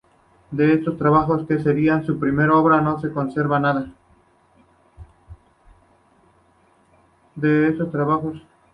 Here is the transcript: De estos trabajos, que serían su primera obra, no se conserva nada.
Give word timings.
De 0.49 0.73
estos 0.73 0.97
trabajos, 0.97 1.45
que 1.47 1.59
serían 1.59 2.03
su 2.03 2.17
primera 2.17 2.55
obra, 2.55 2.81
no 2.81 2.99
se 2.99 3.11
conserva 3.11 3.59
nada. 3.59 3.91